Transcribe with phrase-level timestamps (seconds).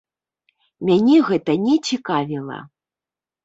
[0.87, 2.59] Мяне гэта не цікавіла.